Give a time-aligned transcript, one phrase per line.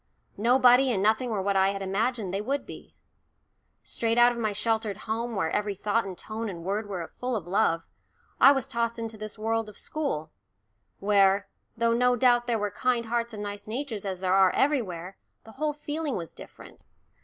[0.39, 2.95] Nobody and nothing were what I had imagined they would be.
[3.83, 7.35] Straight out of my sheltered home, where every thought and tone and word were full
[7.35, 7.85] of love,
[8.39, 10.31] I was tossed into this world of school,
[10.97, 15.17] where, though no doubt there were kind hearts and nice natures as there are everywhere,
[15.43, 16.83] the whole feeling was different.